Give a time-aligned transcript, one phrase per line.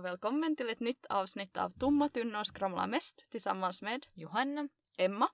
[0.00, 4.68] Och välkommen till ett nytt avsnitt av Tomma tunnor skramlar mest tillsammans med Johanna
[4.98, 5.28] Emma.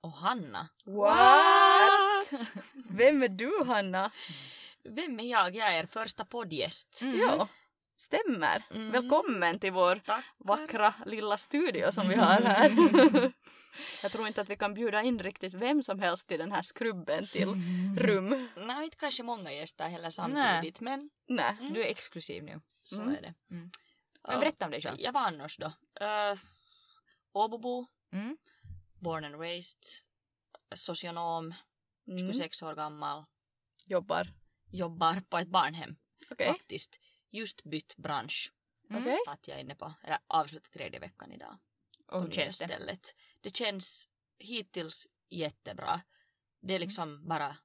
[0.00, 0.68] och Hanna.
[0.84, 2.42] What?
[2.90, 4.10] Vem är du Hanna?
[4.84, 5.56] Vem är jag?
[5.56, 7.02] Jag är er första poddgäst.
[7.02, 7.48] Ja,
[7.96, 8.64] stämmer.
[8.70, 8.90] Mm.
[8.90, 10.24] Välkommen till vår Tack.
[10.38, 12.70] vackra lilla studio som vi har här.
[14.02, 16.62] Jag tror inte att vi kan bjuda in riktigt vem som helst till den här
[16.62, 17.48] skrubben till
[17.98, 18.48] rum.
[18.56, 21.56] Nej, inte kanske många gäster heller samtidigt, men Nej.
[21.74, 22.60] Du är exklusiv nu.
[22.82, 23.14] så Mm.
[23.14, 23.34] är det.
[23.50, 23.70] Mm.
[24.28, 25.00] Men berätta om dig själv.
[25.00, 25.66] Jag var annars då.
[25.66, 26.38] Uh,
[27.32, 28.36] Åbobo, Mm.
[29.00, 29.82] born and raised,
[30.74, 31.54] socionom,
[32.06, 32.18] Mm.
[32.18, 33.24] 26 år gammal,
[33.86, 34.28] Jobbar.
[34.72, 35.96] jobbar på ett barnhem
[36.30, 36.46] Okej.
[36.52, 37.00] faktiskt.
[37.30, 38.52] Just bytt bransch
[38.90, 39.02] Mm.
[39.02, 39.18] Okej.
[39.26, 41.58] att jag är inne på, eller avslutat tredje veckan idag.
[42.06, 42.64] Och hur känns det?
[42.64, 43.14] Stället.
[43.40, 46.00] Det känns hittills jättebra.
[46.60, 47.56] Det är liksom bara,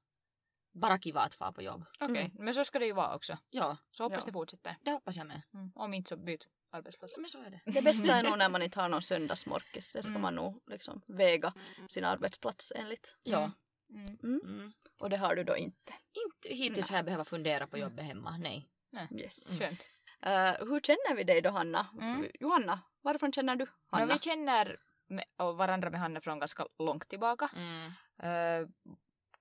[0.72, 1.84] bara kiva att få på jobb.
[2.00, 3.38] Okej, men så ska det ju vara också.
[3.50, 4.26] Ja, Så hoppas Ja.
[4.26, 4.76] det fortsätter.
[4.82, 5.42] det hoppas jag med.
[5.54, 5.72] Mm.
[5.74, 7.16] Om inte så byt arbetsplats.
[7.18, 7.60] Men så är det.
[7.64, 9.92] Det bästa är nog när man inte har någon söndagsmorkis.
[9.92, 10.22] Det ska Mm.
[10.22, 11.52] man nog liksom väga
[11.88, 13.16] sin arbetsplats enligt.
[13.22, 13.52] Ja.
[13.90, 14.18] Mm.
[14.22, 14.72] Mm.
[15.00, 15.92] Och det har du då inte.
[16.12, 18.68] Inte hittills har jag behövt fundera på jobbet hemma, nej.
[19.14, 19.58] Yes.
[19.58, 19.86] Skönt.
[20.22, 21.86] Eh, hur känner vi dig då Hanna?
[22.00, 22.26] Mm.
[22.40, 24.06] Johanna, varifrån känner du Hanna?
[24.06, 24.78] Men vi känner
[25.08, 27.50] med, varandra med Hanna från ganska långt tillbaka.
[27.56, 27.86] Mm.
[28.22, 28.68] Eh,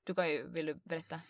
[0.04, 1.22] du kan ju, vill du berätta?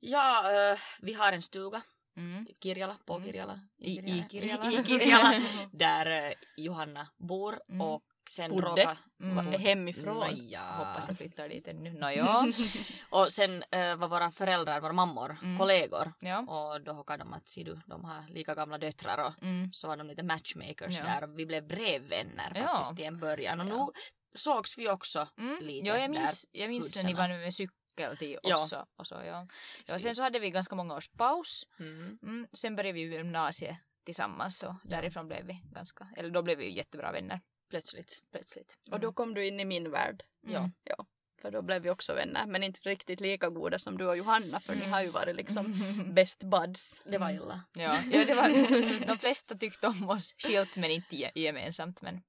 [0.00, 1.82] Ja, eh, vi har en stuga,
[2.16, 2.46] Mm.
[2.62, 3.26] Kirjala, på Mm.
[3.26, 3.60] Kirjala.
[3.78, 4.70] I- i Kirjala.
[4.72, 5.40] I Kirjala,
[5.72, 7.80] där eh, Johanna bor Mm.
[7.80, 8.66] och sen Bodde.
[8.66, 8.96] råkade...
[9.22, 9.46] Mm.
[9.60, 10.16] Hemifrån.
[10.16, 10.62] Nåja.
[10.72, 11.90] Hoppas jag flyttar dit ännu.
[11.92, 12.44] Nåja.
[13.10, 15.58] Och sen eh, var våra föräldrar, våra mammor, Mm.
[15.58, 16.12] kollegor.
[16.20, 16.38] ja.
[16.40, 19.72] Och då hockade de att, du, de har lika gamla döttrar och Mm.
[19.72, 21.04] så var de lite matchmakers Ja.
[21.04, 22.62] där vi blev brevvänner Ja.
[22.66, 23.86] faktiskt i en början och Ja.
[23.86, 23.92] nu
[24.34, 25.58] sågs vi också Mm.
[25.62, 27.54] lite Ja, jag minns, jag minns när ni var med
[27.96, 28.86] cykel till Ja.
[28.96, 29.46] Och, så, ja.
[29.86, 31.68] Ja, sen så hade vi ganska många års paus.
[31.78, 32.18] Mm.
[32.22, 36.76] Mm, sen började vi gymnasiet tillsammans och därifrån blev vi ganska, eller då blev vi
[36.76, 37.40] jättebra vänner
[37.70, 38.22] Plötsligt.
[38.32, 38.78] plötsligt.
[38.90, 40.22] Och då kom du in i min värld.
[40.46, 40.70] Mm.
[40.84, 41.06] Ja.
[41.42, 42.46] För då blev vi också vänner.
[42.46, 44.60] Men inte riktigt lika goda som du och Johanna.
[44.60, 46.14] För ni har ju varit liksom Mm.
[46.14, 47.02] best buds.
[47.04, 47.64] Det var illa.
[47.74, 52.02] Ja, ja det var, de flesta tyckte om oss skilt men inte ge- gemensamt.
[52.02, 52.22] Men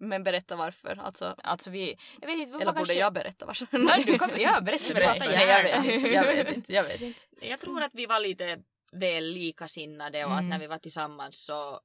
[0.00, 0.96] Men berätta varför.
[1.02, 2.94] Alltså, alltså vi, jag vet inte, eller borde kanske...
[2.94, 3.66] jag berätta varför?
[3.78, 5.24] Nej, du kan, ja, berätta, Berätta.
[5.24, 6.08] Nej, jag vet inte.
[6.12, 6.72] Jag vet inte.
[6.72, 7.20] Jag vet inte.
[7.40, 8.58] Jag tror att vi var lite
[8.92, 10.48] väl likasinnade och att Mm.
[10.50, 11.80] när vi var tillsammans så...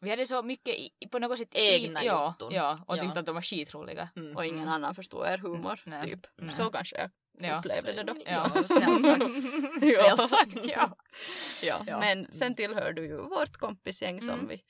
[0.00, 2.54] Vi hade så mycket i, på något sätt Egna ja, jotton.
[2.54, 3.00] ja, och Ja.
[3.02, 4.08] tyckte att de var skitroliga.
[4.16, 4.36] Mm.
[4.36, 4.74] Och ingen Mm.
[4.74, 5.80] annan förstår er humor.
[5.86, 6.02] Nej.
[6.02, 6.26] Typ.
[6.36, 6.54] Nej.
[6.54, 7.10] Så kanske jag
[7.50, 7.58] Ja.
[7.58, 8.14] upplevde det då.
[8.26, 9.32] Ja, snällt sagt.
[9.96, 10.96] Snällt sagt, ja.
[11.62, 11.84] Ja.
[11.86, 11.98] Ja.
[12.00, 14.48] Men sen tillhör du ju vårt kompisgäng som Mm.
[14.48, 14.62] vi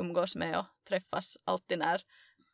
[0.00, 2.02] umgås med och träffas alltid när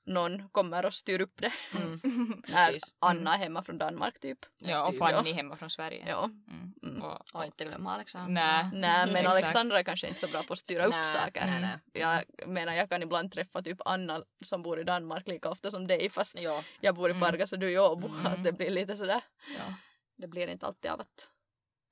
[0.06, 1.52] någon kommer och styr upp det.
[1.72, 2.00] Mm.
[2.48, 2.94] När Precis.
[2.98, 4.38] Anna är hemma från Danmark typ.
[4.58, 6.04] Ja, och Typ, Fanny hemma från Sverige.
[6.08, 6.24] Ja.
[6.24, 6.74] Mm.
[6.82, 7.02] Mm.
[7.02, 8.32] Och, Och inte glömma Alexander.
[8.32, 8.70] Nej.
[8.72, 9.26] Nej men.
[9.30, 11.46] Alexandra är kanske inte så bra på att styra upp saker.
[11.46, 11.78] nej, nej.
[11.92, 15.86] Jag menar jag kan ibland träffa typ Anna som bor i Danmark lika ofta som
[15.86, 17.22] dig fast Ja, jag bor i Mm.
[17.28, 18.08] Pargas och du i Åbo.
[18.08, 18.26] Mm.
[18.26, 19.20] Att det blir lite sådär.
[19.58, 19.74] ja.
[20.16, 21.30] Det blir inte alltid av att,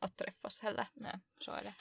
[0.00, 0.86] att träffas heller.
[0.94, 1.74] Nej, så är det.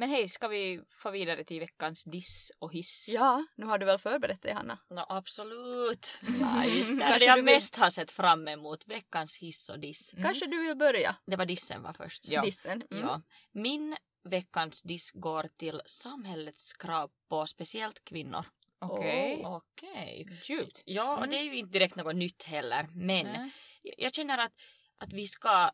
[0.00, 3.06] Men hej, ska vi få vidare till veckans diss och hiss?
[3.14, 4.78] Ja, nu har du väl förberett dig Hanna?
[4.90, 6.18] No, absolut.
[6.22, 6.90] Nice.
[6.92, 8.86] Är det Kanske jag du vill- mest har sett fram emot.
[8.86, 10.12] Veckans hiss och diss.
[10.12, 10.24] Mm.
[10.24, 11.16] Kanske du vill börja?
[11.26, 12.28] Det var dissen var först.
[12.28, 12.42] Ja.
[12.42, 12.82] Dissen.
[12.90, 13.02] Mm.
[13.04, 13.22] Ja.
[13.52, 18.44] Min veckans diss går till samhällets krav på speciellt kvinnor.
[18.78, 19.42] Okej.
[19.46, 20.40] Okej.
[20.44, 20.82] Djupt.
[20.86, 21.30] Ja, och Mm.
[21.30, 22.88] det är ju inte direkt något nytt heller.
[22.92, 23.50] Men Nej.
[23.82, 24.52] jag känner att,
[24.98, 25.70] att vi, ska,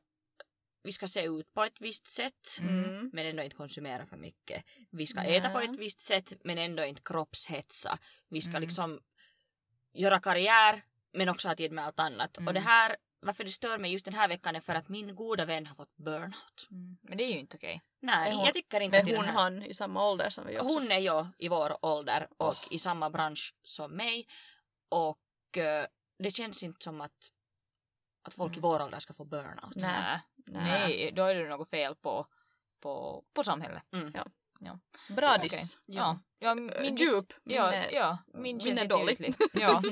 [0.86, 2.58] vi ska se ut på ett visst sätt.
[2.60, 3.10] Mm.
[3.12, 4.64] Men ändå inte konsumera för mycket.
[4.90, 5.36] Vi ska Nej.
[5.36, 7.98] äta på ett visst sätt men ändå inte kroppshetsa.
[8.28, 8.62] Vi ska Mm.
[8.62, 9.00] liksom
[9.92, 12.36] göra karriär men också ha tid med allt annat.
[12.38, 12.48] Mm.
[12.48, 15.14] Och det här, varför det stör mig just den här veckan är för att min
[15.14, 16.68] goda vän har fått burnout.
[16.70, 16.98] Mm.
[17.02, 17.82] Men det är ju inte okej.
[18.00, 19.42] Nej, hon- jag tycker inte att Men hon den här...
[19.42, 20.74] han i samma ålder som vi också.
[20.74, 22.64] Hon är ju i vår ålder och Åh.
[22.70, 24.26] i samma bransch som mig.
[24.88, 25.86] Och eh,
[26.18, 27.32] det känns inte som att,
[28.22, 28.62] att folk i Mm.
[28.70, 29.76] vår ålder ska få burnout.
[29.76, 30.20] Nej.
[30.46, 31.12] Nej.
[31.16, 32.26] Då är det något fel på,
[32.80, 33.82] på, på samhället.
[33.92, 34.10] Mm.
[34.14, 34.26] Ja.
[34.60, 34.78] Ja.
[35.16, 35.78] Bra diss.
[35.86, 36.18] Ja.
[36.38, 37.32] ja min Äh, diss- djup.
[37.44, 39.34] Ja, Minne- ja, min minne känns dålig.
[39.52, 39.82] Ja.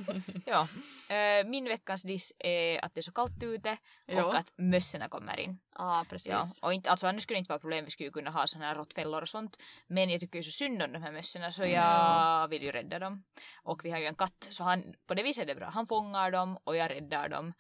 [0.47, 0.69] ja.
[1.15, 4.25] Eh, min veckans diss är att det är så kallt ute Ja.
[4.25, 5.61] och att mössorna kommer in.
[5.79, 6.31] Ja, precis.
[6.33, 6.43] Ja.
[6.63, 8.65] Och inte, alltså annars skulle det inte vara problem, vi skulle ju kunna ha såna
[8.65, 9.57] här råttfällor och sånt.
[9.87, 12.99] Men jag tycker ju så synd om de här mössorna så jag vill ju rädda
[12.99, 13.25] dem.
[13.63, 15.69] Och vi har ju en katt så han, på det viset är det bra.
[15.71, 17.53] Han fångar dem och jag räddar dem.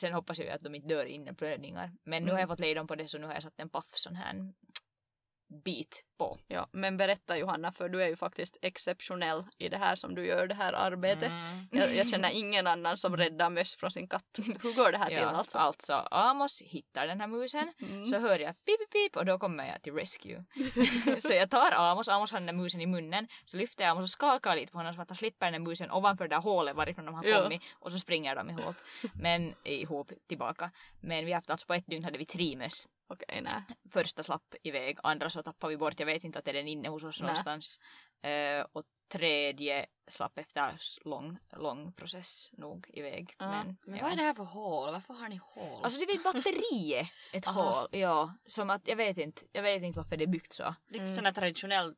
[0.00, 1.92] Sen hoppas jag ju att de inte dör innan blödningar.
[2.04, 3.90] Men nu har jag fått lejdom på det så nu har jag satt en paff
[3.94, 4.52] sån här
[5.64, 6.38] bit på.
[6.48, 10.26] Ja, men berätta Johanna, för du är ju faktiskt exceptionell i det här som du
[10.26, 11.30] gör, det här arbetet.
[11.30, 11.66] Mm.
[11.72, 14.38] Jag, jag känner ingen annan som räddar möss från sin katt.
[14.62, 15.58] Hur går det här till Ja, alltså?
[15.58, 18.06] alltså Amos hittar den här musen Mm.
[18.06, 20.44] så hör jag pip pip och då kommer jag till rescue.
[21.20, 24.02] så jag tar Amos, Amos har den där musen i munnen så lyfter jag Amos
[24.02, 26.42] och skakar lite på honom så att han slipper den där musen ovanför det där
[26.42, 27.42] hålet varifrån de har Ja.
[27.42, 28.76] kommit och så springer de ihop.
[29.14, 30.70] Men ihop tillbaka.
[31.00, 32.86] Men vi har haft alltså på ett dygn hade vi tre möss.
[33.12, 33.62] Okej, nej.
[33.90, 36.88] Första slapp iväg, andra så tappade vi bort, jag vet inte att är den inne
[36.88, 37.26] hos oss Nä.
[37.26, 37.80] någonstans.
[38.22, 43.34] Eh, och tredje slapp efter lång, lång process nog iväg.
[43.38, 43.50] Ja.
[43.50, 44.04] Men, Men ja.
[44.04, 44.92] vad är det här för hål?
[44.92, 45.84] Varför har ni hål?
[45.84, 47.88] Alltså det är vid batteriet ett hål.
[47.90, 50.74] Ja, som att jag vet inte, jag vet inte varför det är byggt så.
[50.88, 51.94] Lite sån där traditionell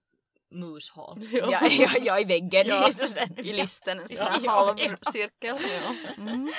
[0.51, 1.19] mushål.
[1.33, 2.67] Ja, ja, ja i väggen.
[2.67, 2.91] Ja.
[3.37, 4.97] I listen, en sån här ja, halv ja.
[5.13, 5.57] cirkel.
[5.61, 6.15] Ja.
[6.23, 6.51] Mm.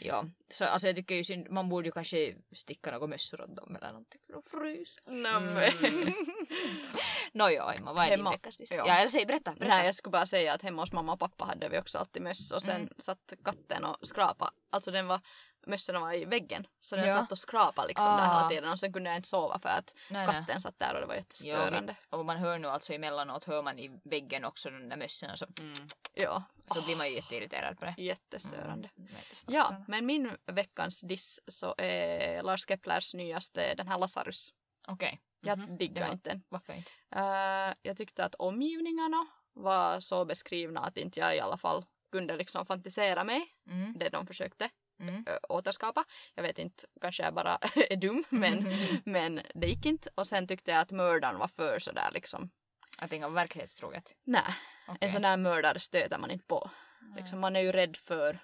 [0.00, 3.56] ja, så alltså jag tycker ju synd, man borde ju kanske sticka några mössor åt
[3.56, 4.96] dem eller någonting för att frys.
[5.06, 6.14] Nej, men-
[7.32, 8.56] Nåja Emma, vad är din veckas?
[8.60, 8.84] Ja.
[8.86, 9.50] Ja, eller säg berätta.
[9.52, 9.74] berätta.
[9.76, 12.22] Nej, jag skulle bara säga att hemma hos mamma och pappa hade vi också alltid
[12.22, 12.88] möss och sen Mm.
[12.98, 14.52] satt katten och skrapa.
[14.70, 15.20] Alltså den var,
[15.66, 17.14] mössorna var i väggen så den Ja.
[17.14, 18.36] satt och skrapade liksom där Ah.
[18.38, 20.34] hela tiden och sen kunde jag inte sova för att Nej, nej.
[20.36, 21.96] katten satt där och det var jättestörande.
[22.10, 25.36] vi- och man hör nu alltså emellanåt hör man i väggen också de där mössorna
[25.36, 25.72] så, Mm.
[26.14, 26.42] Ja,
[26.74, 27.94] så blir man ju jätteirriterad på det.
[27.98, 28.90] jättestörande.
[28.98, 29.10] Mm,
[29.46, 34.52] Ja, men min veckans diss så är Lars Keplers nyaste, den här Lazarus.
[34.88, 35.78] Okej, Jag Mhm.
[35.78, 36.12] diggar Ja.
[36.12, 36.42] inte den.
[36.48, 36.90] varför inte?
[37.16, 42.36] Eh, jag tyckte att omgivningarna var så beskrivna att inte jag i alla fall kunde
[42.36, 43.98] liksom fantisera mig Mm.
[43.98, 44.70] det de försökte
[45.08, 45.24] Mm.
[45.48, 46.04] återskapa.
[46.34, 47.56] Jag vet inte, kanske jag bara
[47.90, 50.10] är dum men, men det gick inte.
[50.14, 52.50] Och sen tyckte jag att mördaren var för sådär liksom,
[52.98, 54.14] Att var verklighetstroget.
[54.24, 54.42] nej,
[54.88, 54.98] Okej.
[55.00, 56.70] en sån där mördare stöter man inte på.
[57.16, 58.38] Liksom, man är ju rädd för,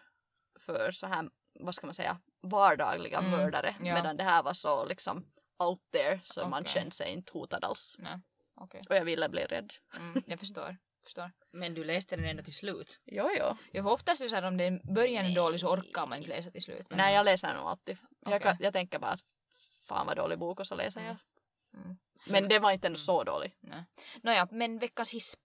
[0.60, 1.28] för så här,
[1.60, 3.76] vad ska man säga, vardagliga Mm, mördare.
[3.80, 3.94] ja.
[3.94, 5.26] Medan det här var så liksom
[5.58, 6.72] out there så man Okej.
[6.72, 7.96] kände sig inte hotad alls.
[7.98, 8.18] Nej,
[8.54, 8.82] okej.
[8.88, 9.72] Och jag ville bli rädd.
[9.96, 10.76] Mm, jag förstår.
[11.04, 11.32] Förstår.
[11.52, 13.00] Men du läste den ändå till slut.
[13.04, 13.56] Jo, jo.
[13.72, 16.50] Jag får oftast så här om den början är dålig så orkar man inte läsa
[16.50, 16.86] till slut.
[16.90, 16.98] Men...
[16.98, 17.96] Nej, jag läser nog alltid.
[18.20, 18.40] Jag, Okej.
[18.42, 19.24] kan, jag tänker bara att
[19.88, 21.16] fan vad dålig bok och så läser jag.
[21.74, 21.96] Mm.
[22.26, 23.56] Men det var inte ändå så dålig.
[23.60, 23.84] Nej.
[24.22, 25.36] Nåja, men veckans hiss.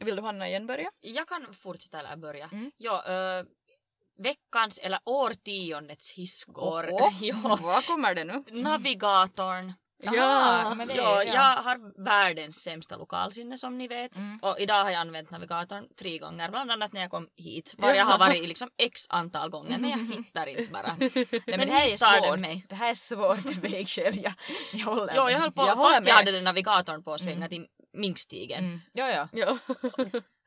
[0.00, 0.90] Vill du Hanna igen börja?
[1.00, 2.48] Jag kan fortsätta eller börja.
[2.52, 2.72] Mm.
[2.76, 3.44] Ja, ö,
[4.18, 6.84] veckans eller årtiondets hissgård.
[6.84, 7.10] Oho.
[7.20, 8.44] ja, Vad kommer det nu?
[8.62, 9.72] navigatorn.
[10.76, 11.34] Men det, ja, ja.
[11.34, 14.18] jag har världens sämsta lokalsinne som ni vet.
[14.18, 14.38] Mm.
[14.42, 17.74] Och idag har jag använt navigatorn tre gånger, bland annat när jag kom hit.
[17.78, 20.96] Var jag har varit liksom x antal gånger, men jag hittar inte bara.
[20.98, 22.40] Nej, men det här är svårt.
[22.40, 22.66] mig.
[22.68, 24.20] Det här är svårt vägskäl.
[24.22, 24.32] Jag,
[24.72, 26.14] jag håller Jo, jag höll på, Jag fast jag med.
[26.14, 28.64] hade den navigatorn på att svänga till Minkstigen.
[28.64, 28.80] Mm.
[28.92, 29.58] Ja, ja.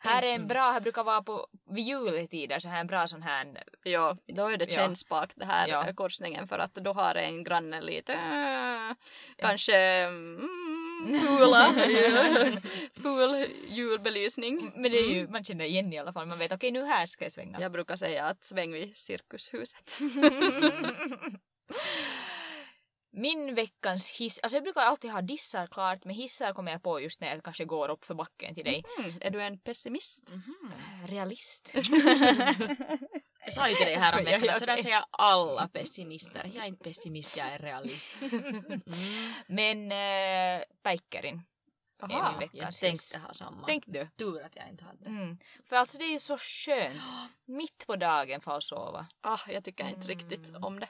[0.05, 0.11] Ja.
[0.11, 3.21] Här är en bra, här brukar vara på vid juletider så här en bra sån
[3.21, 4.71] här ja, då är det Ja.
[4.71, 5.83] kännspak det här Ja.
[5.87, 5.93] ja.
[5.93, 8.95] korsningen för att då har en granne lite äh,
[9.37, 10.49] kanske mm,
[11.21, 11.73] fula,
[13.03, 14.71] ful julbelysning.
[14.75, 16.25] Men det är ju, man känner igen i alla fall.
[16.25, 17.61] Man vet okej nu här ska jag svänga.
[17.61, 19.99] Jag brukar säga att sväng vid cirkushuset.
[23.17, 26.99] Min veckans hiss, alltså jag brukar alltid ha dissar klart men hissar kommer jag på
[27.01, 28.83] just när jag kanske går upp för backen till dig.
[28.99, 30.29] Mm, är du en pessimist?
[30.31, 30.71] Mhm.
[31.07, 31.73] Realist.
[33.47, 36.51] Jag sa ju till dig här om Skojar, veckan jag att sådär säger alla pessimister.
[36.53, 38.15] Jag är inte pessimist, jag är realist.
[39.47, 41.41] men äh, Päikkärin
[42.01, 43.09] är Aha, min Jag veckans hiss.
[43.11, 43.67] tänkte ha samma.
[43.67, 44.07] Tänk du.
[44.17, 45.05] Tur att jag inte hade.
[45.05, 45.37] Mm.
[45.69, 47.01] För alltså det är ju så skönt.
[47.45, 49.07] Mitt på dagen få sova.
[49.21, 50.17] Ah, jag tycker inte Mm.
[50.19, 50.89] riktigt om det.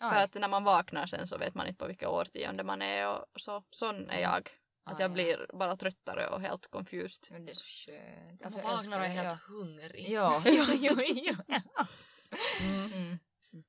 [0.00, 0.10] Aj.
[0.14, 3.08] För att när man vaknar sen så vet man inte på vilka årtionde man är
[3.08, 3.62] och så.
[3.70, 4.48] Sån är jag.
[4.84, 5.14] Att Ah, jag ja.
[5.14, 7.26] blir bara tröttare och helt confused.
[7.30, 8.44] Men det är så skönt.
[8.44, 9.54] Alltså, jag vaknar och är helt ja.
[9.54, 10.08] hungrig.
[10.10, 11.86] Ja, ja, ja, ja.
[12.60, 13.18] Mm.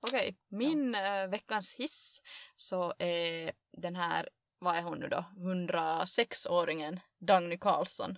[0.07, 2.21] Okej, min eh, veckans hiss
[2.55, 8.17] så är den här, vad är hon nu då, 106-åringen Dagny Karlsson.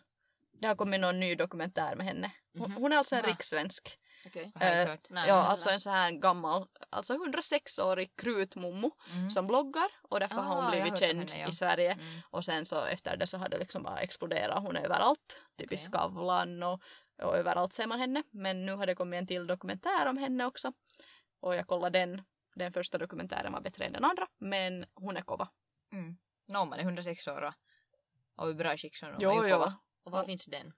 [0.62, 2.32] Det har kommit någon ny dokumentär med henne.
[2.58, 2.82] Hon, Mhm.
[2.82, 3.32] hon är alltså en Aha.
[3.32, 4.00] riksvensk.
[4.26, 4.52] Okej.
[4.56, 5.10] Har jag Eh, inte hört.
[5.10, 9.30] Nej, ja, alltså en så här gammal, alltså 106-årig krutmummo Mm.
[9.30, 11.48] som bloggar och därför har Ah, hon jag har blivit hört om känd henne, ja.
[11.48, 11.92] i Sverige.
[11.92, 12.20] Mm.
[12.30, 14.60] Och sen så efter det så har det liksom bara exploderat.
[14.64, 15.42] Hon är överallt.
[15.58, 15.78] Typ i Okej.
[15.78, 16.82] Skavlan och,
[17.22, 18.24] och överallt ser man henne.
[18.32, 20.74] Men nu har det kommit en till dokumentär om henne också.
[21.40, 22.22] Och jag kollade den.
[22.56, 24.28] Den första dokumentären var bättre än den andra.
[24.40, 25.50] Men hon är kova.
[25.92, 26.18] Mm.
[26.48, 27.54] No, man är 106 år
[28.38, 29.74] och i bra skick var Jo, på.
[30.04, 30.74] Och var finns den?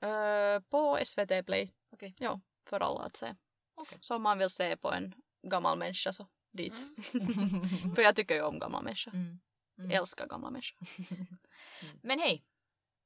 [0.00, 1.72] Ö, på SVT Play.
[1.92, 2.14] Okej.
[2.18, 2.40] Ja,
[2.70, 3.34] för alla att se.
[3.74, 3.98] Okej.
[4.00, 6.86] Så om man vill se på en gammal människa så dit.
[7.14, 7.94] Mm.
[7.94, 9.14] för jag tycker ju om gamla människor.
[9.14, 9.40] Mm.
[9.78, 9.90] Mm.
[9.90, 10.78] Älskar gamla människor.
[12.02, 12.44] Men hej!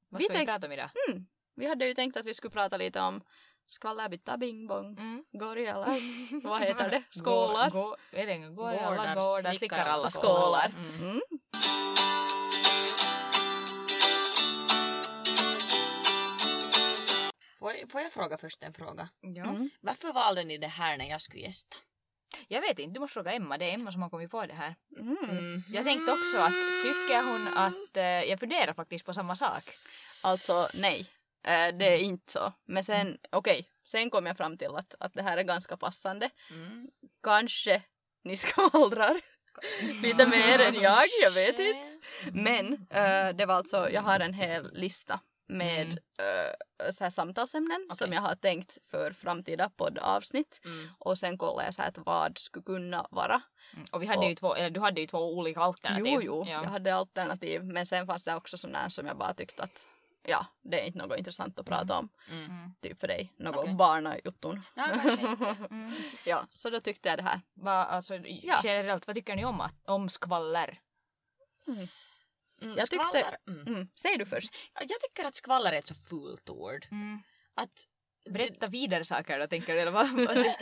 [0.09, 0.89] Vad Vi ska vi, tänk- prata om idag?
[1.09, 1.27] Mm.
[1.55, 3.21] Vi hade ju tänkt att vi skulle prata lite om
[3.67, 4.97] skvallerbytta bing bong.
[4.99, 5.25] Mm.
[5.31, 5.85] Gorilla.
[6.43, 7.03] Vad heter det?
[7.11, 7.69] Skålar.
[7.69, 10.69] Gå, gå, är det Gårdar, gårdar, slickar slickar alla skålar.
[10.69, 11.21] skålar.
[17.65, 19.09] Får, jag- får jag fråga först en fråga?
[19.21, 19.43] Ja.
[19.43, 19.69] Mm.
[19.81, 21.77] Varför valde ni det här när jag skulle gästa?
[22.47, 23.57] Jag vet inte, du måste fråga Emma.
[23.57, 24.75] Det är Emma som har kommit på det här.
[24.99, 25.63] Mm.
[25.69, 26.51] Jag tänkte också att
[26.83, 27.97] tycker hon att...
[27.97, 29.63] Eh, jag funderar faktiskt på samma sak.
[30.23, 31.11] Alltså nej,
[31.43, 32.53] Eh, det är inte så.
[32.65, 36.29] Men sen, okej, sen kom jag fram till att, att det här är ganska passande.
[36.49, 36.87] Mm.
[37.23, 37.81] Kanske
[38.23, 39.21] ni skvallrar
[40.01, 41.89] lite mer än jag, jag vet inte.
[42.31, 46.49] Men eh, det var alltså, jag har en hel lista med Mm.
[46.85, 48.15] eh, så här samtalsämnen som Okej.
[48.15, 50.61] jag har tänkt för framtida poddavsnitt.
[50.65, 50.89] Mm.
[50.99, 53.41] Och sen kollade jag så här att vad skulle kunna vara.
[53.73, 53.85] Mm.
[53.91, 56.05] Och vi hade Och- ju två, eller du hade ju två olika alternativ.
[56.07, 56.51] Jo, jo, Ja.
[56.63, 57.63] jag hade alternativ.
[57.63, 59.87] Men sen fanns det också sådana som jag bara tyckte att
[60.27, 62.09] ja, det är inte något intressant att prata om.
[62.31, 62.45] Mm.
[62.45, 62.73] Mm.
[62.81, 63.73] Typ för dig, något Okej.
[63.73, 64.61] barnajutton.
[64.75, 64.85] Ja.
[65.71, 65.93] Mm.
[66.25, 67.41] ja, så då tyckte jag det här.
[67.53, 68.59] Va, alltså, Ja.
[68.63, 70.79] Generellt, vad tycker ni om, att, om skvaller?
[72.61, 72.77] Mm.
[72.77, 73.37] Jag tyckte- Skvaller.
[73.47, 73.67] Mm.
[73.67, 74.71] Mm, säg du först.
[74.73, 76.85] Jag tycker att skvaller är ett så fult ord.
[77.55, 77.83] Att
[78.29, 79.81] Berätta vidare saker då, tänker du?
[79.81, 80.13] Eller vad?
[80.15, 80.57] Nej,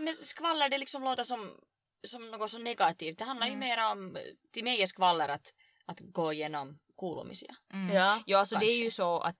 [0.00, 1.60] men skvaller det liksom låter som,
[2.06, 3.18] som något så negativt.
[3.18, 3.68] Det handlar ju Mm.
[3.68, 4.18] mer om,
[4.52, 5.54] till mig är skvaller att,
[5.86, 7.54] att gå igenom kuulumisia.
[7.72, 7.96] Mm.
[7.96, 8.22] Ja.
[8.26, 8.84] Ja, alltså det är Kanske.
[8.84, 9.36] ju så att,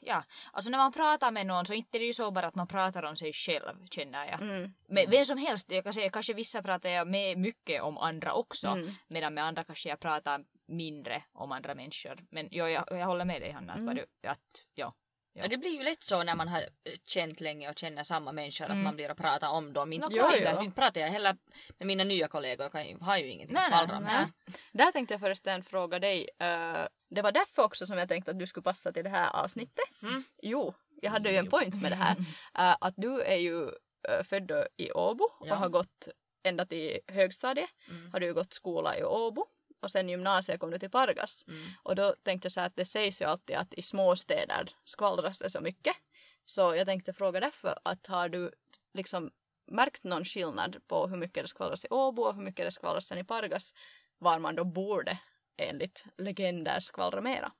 [0.00, 2.54] ja, alltså när man pratar med någon så inte är det ju så bara att
[2.54, 4.42] man pratar om sig själv, känner jag.
[4.42, 7.98] Mm, Med vem som helst, jag kan säga kanske vissa pratar jag med mycket om
[7.98, 8.92] andra också, mm.
[9.08, 12.18] medan med andra kanske jag pratar mindre om andra människor.
[12.30, 13.94] Men jo, jag, jag håller med dig Hanna, att, Mm.
[13.94, 14.38] du, att
[14.74, 14.94] ja.
[15.34, 15.42] Ja.
[15.42, 15.48] Ja.
[15.48, 16.62] Det blir ju lätt så när man har
[17.06, 18.78] känt länge och känner samma människor Mm.
[18.78, 19.92] att man blir att prata om dem.
[19.92, 20.64] Inte, Nå, jo, inte, jo.
[20.64, 21.36] inte pratar jag heller
[21.78, 24.04] med mina nya kollegor, jag kan- har ju ingenting Nej, att nej, skvallra om.
[24.04, 24.54] nej.
[24.72, 26.28] Där tänkte jag förresten fråga dig.
[26.38, 29.44] eh, det var därför också som jag tänkte att du skulle passa till det här
[29.44, 29.84] avsnittet.
[30.02, 30.24] Mm.
[30.42, 32.16] Jo, jag hade ju en point med det här.
[32.58, 33.64] Eh, att du är ju
[34.08, 35.52] eh, född i Åbo Ja.
[35.54, 36.08] och har gått
[36.44, 37.70] ända till högstadiet.
[37.88, 38.12] Mm.
[38.12, 39.46] Har du gått skola i Åbo.
[39.82, 41.44] Och sen gymnasiet kom du till Pargas.
[41.48, 41.70] Mm.
[41.82, 45.38] Och då tänkte jag så här att det sägs ju alltid att i småstäder skvallras
[45.38, 45.96] det så mycket.
[46.44, 48.52] Så jag tänkte fråga därför att har du
[48.94, 49.30] liksom
[49.70, 53.06] märkt någon skillnad på hur mycket det skvallras i Åbo och hur mycket det skvallras
[53.06, 53.74] sen i Pargas
[54.18, 55.18] var man då borde
[55.56, 57.52] enligt legender skvallra mera?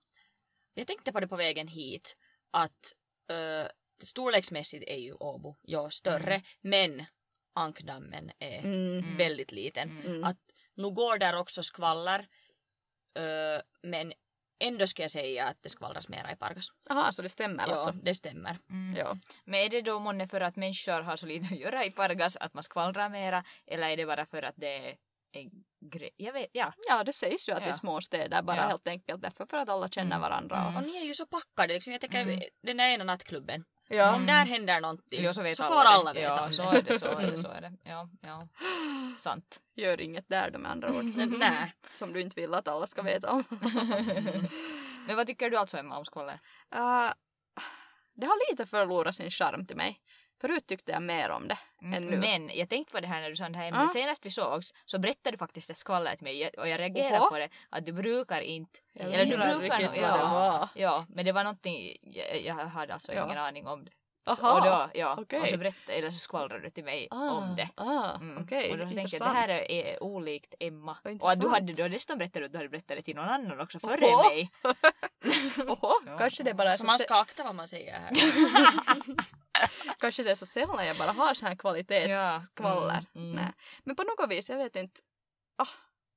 [0.74, 2.16] Jag tänkte på det på vägen hit
[2.50, 2.92] att
[3.32, 3.66] uh,
[4.02, 7.04] storleksmässigt är ju Åbo ja, större men
[7.54, 9.16] ankdammen är Mm.
[9.16, 9.90] väldigt liten.
[10.06, 10.24] Mm.
[10.24, 10.38] Att
[10.74, 12.26] nu går där också skvaller
[13.82, 14.12] men
[14.60, 16.66] ändå ska jag säga att det skvallras mera i Pargas.
[16.90, 17.92] Aha, så det stämmer Ja, alltså?
[17.92, 18.58] det stämmer.
[18.70, 18.96] Mm.
[18.98, 19.16] Ja.
[19.44, 22.36] Men är det då månne för att människor har så lite att göra i Pargas
[22.36, 24.96] att man skvallrar mera eller är det bara för att det är
[25.32, 25.50] en
[25.80, 26.10] grej?
[26.16, 26.72] Jag vet, ja.
[26.88, 27.70] ja, det sägs ju att Ja.
[27.70, 28.62] i små städer bara Ja.
[28.68, 30.20] helt enkelt därför för att alla känner Mm.
[30.20, 30.56] varandra.
[30.56, 30.76] Mm.
[30.76, 31.74] Och ni är ju så packade.
[31.74, 31.92] Liksom.
[31.92, 32.40] Jag tänker Mm.
[32.62, 33.64] den där ena nattklubben.
[33.96, 34.14] Ja.
[34.14, 35.88] Om där händer någonting Jo, så vet så alla får det.
[35.88, 36.78] alla veta Ja, om så det.
[36.78, 37.72] är det, så är det, så är det.
[37.84, 38.48] Ja, ja.
[39.18, 39.60] Sant.
[39.76, 41.04] Gör inget där då med andra ord.
[41.38, 41.72] Nej.
[41.94, 43.44] Som du inte vill att alla ska veta om.
[45.06, 46.34] Men vad tycker du alltså Emma om skvaller?
[46.74, 47.12] Uh,
[48.14, 50.00] det har lite förlorat sin charm till mig.
[50.42, 51.58] Förut tyckte jag mer om det
[51.96, 52.16] än nu.
[52.16, 53.80] Men jag tänkte på det här när du sa det här ämnet.
[53.82, 53.88] Ja.
[53.88, 57.30] Senast vi sågs så berättade du faktiskt ett skvaller till mig och jag reagerade Oho.
[57.30, 60.68] på det att du brukar inte Jag eller du brukar nog- det ja.
[60.74, 63.24] Ja, men det var någonting, jag, jag hade alltså Ja.
[63.24, 63.90] ingen aning om det.
[64.26, 65.40] Så, Aha, och då, ja, okej.
[65.40, 67.68] och så berättade, eller så skvallrade du till mig om det.
[67.74, 68.42] Ah, Mm.
[68.42, 70.96] Okej, och då tänkte jag det här är, är olikt Emma.
[71.20, 73.60] Och att du hade då dessutom berättat att du hade berättat det till någon annan
[73.60, 74.28] också före Oho.
[74.28, 74.50] mig.
[75.68, 76.18] Oho, Ja.
[76.18, 78.10] kanske det är bara Så så, man ska akta vad man säger här.
[80.00, 83.04] kanske det är så sällan jag bara har så här kvalitetsskvaller.
[83.14, 83.36] Ja, mm, mm.
[83.44, 83.52] Nej.
[83.84, 85.00] Men på något vis, jag vet inte.
[85.56, 85.68] Ah,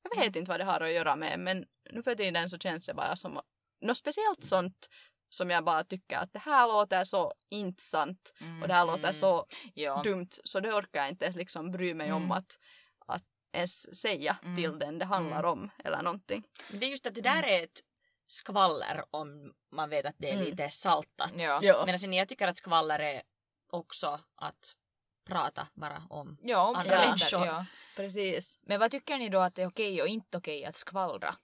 [0.03, 2.85] jag vet inte vad det har att göra med men nu för tiden så känns
[2.85, 3.39] det bara som
[3.81, 4.89] något speciellt sånt
[5.35, 8.85] som jag bara tycker att det här låter så inte sant Mm, och det här
[8.85, 9.13] låter mm.
[9.13, 10.01] så Ja.
[10.03, 12.31] dumt så det orkar jag inte liksom bry mig om Mm.
[12.31, 12.59] att,
[13.07, 13.23] att
[13.53, 14.55] ens säga Mm.
[14.55, 15.51] till den det handlar Mm.
[15.51, 16.43] om eller någonting.
[16.71, 17.79] Men det är just att det där är ett
[18.27, 20.45] skvaller om man vet att det är Mm.
[20.45, 21.33] lite saltat.
[21.37, 21.59] Ja.
[21.63, 21.83] Ja.
[21.85, 23.21] Men sen jag tycker att skvaller är
[23.71, 24.73] också att
[25.27, 26.37] prata bara om.
[26.41, 27.07] Ja, om Andra ja.
[27.07, 27.45] människor.
[27.45, 27.65] Ja.
[27.95, 28.59] Precis.
[28.61, 31.35] Men vad tycker ni då att det är okej och inte okej att skvallra?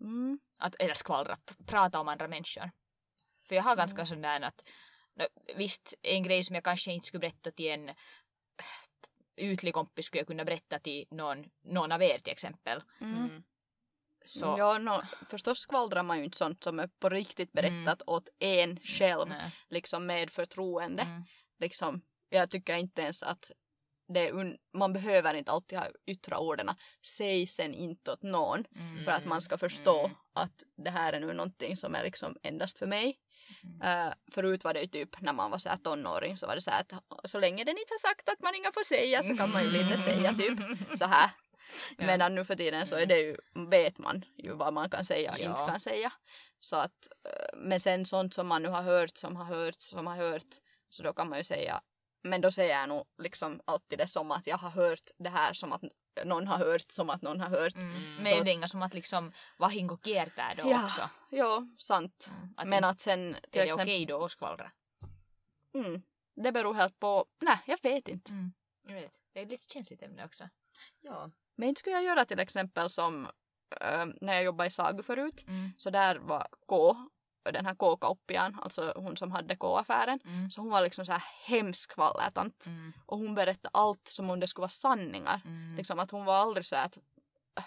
[0.00, 0.38] Mm.
[0.58, 2.70] Att, eller skvallra, prata om andra människor.
[3.48, 4.68] För jag har ganska sån där att
[5.56, 7.94] visst, en grej som jag kanske inte skulle berätta till en äh,
[9.36, 12.82] ytlig kompis skulle jag kunna berätta till någon, någon av er till exempel.
[13.00, 13.16] Mm.
[13.16, 13.42] Mm.
[14.24, 18.28] Så, Ja, no, förstås skvallrar man ju inte sånt som är på riktigt berättat åt
[18.38, 19.50] en själv, nej.
[19.68, 21.02] liksom med förtroende.
[21.02, 21.22] Mm.
[21.58, 23.50] Liksom, jag tycker inte ens att
[24.14, 24.32] det
[24.72, 26.70] man behöver inte alltid ha yttra orden
[27.06, 29.04] säg sen inte åt någon Mm.
[29.04, 30.16] för att man ska förstå Mm.
[30.32, 33.18] att det här är nu någonting som är liksom endast för mig.
[33.64, 34.06] Mm.
[34.08, 36.60] Uh, förut var det ju typ när man var så här tonåring så var det
[36.60, 39.36] så här att så länge den inte har sagt att man inga får säga så
[39.36, 40.58] kan man ju lite säga typ
[40.98, 41.30] så här.
[41.98, 42.06] Ja.
[42.06, 43.36] Medan nu för tiden så är det ju,
[43.70, 45.44] vet man ju vad man kan säga och Ja.
[45.44, 46.12] inte kan säga.
[46.58, 50.06] Så att, eh, men sen sånt som man nu har hört, som har hört, som
[50.06, 50.46] har hört,
[50.88, 51.80] så då kan man ju säga,
[52.22, 55.52] men då säger jag nog liksom alltid det som att jag har hört det här
[55.52, 55.82] som att
[56.24, 57.74] någon har hört, som att någon har hört.
[57.74, 58.26] Mm.
[58.26, 60.84] Är inga som att liksom vahinko kiertää då Ja.
[60.84, 61.10] också.
[61.30, 62.30] Ja, sant.
[62.30, 62.54] Mm.
[62.56, 64.70] Att Men att sen till är det okej då att skvallra?
[65.74, 66.02] mm,
[66.36, 68.32] det beror helt på, nej jag vet inte.
[68.32, 68.52] Mm.
[68.86, 69.20] Jag vet.
[69.32, 70.48] Det är ett lite känsligt ämne också.
[71.00, 71.30] Ja.
[71.56, 73.26] Men inte skulle jag göra till exempel som
[73.80, 75.70] eh, när jag jobbade i Sagu förut, Mm.
[75.76, 76.96] så där var K,
[77.52, 80.50] den här K-kauppian, alltså hon som hade K-affären, Mm.
[80.50, 82.66] så hon var liksom så här hemsk skvallertant.
[82.66, 82.92] Mm.
[83.06, 85.40] Och hon berättade allt som om det skulle vara sanningar.
[85.44, 85.76] Mm.
[85.76, 86.96] Liksom att hon var aldrig så här att
[87.58, 87.64] äh,